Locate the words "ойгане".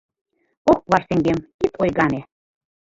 1.81-2.19